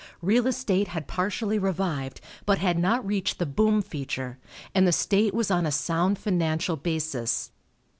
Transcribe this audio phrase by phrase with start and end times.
[0.23, 4.39] Real estate had partially revived, but had not reached the boom feature,
[4.73, 7.51] and the state was on a sound financial basis.